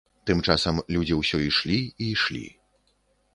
Тым 0.29 0.39
часам 0.53 0.79
людзі 0.95 1.17
ўсё 1.19 1.37
ішлі 1.49 1.77
і 2.01 2.09
ішлі. 2.15 2.43